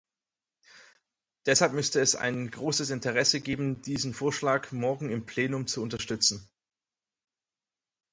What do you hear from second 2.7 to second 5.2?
Interesse geben, diesen Vorschlag morgen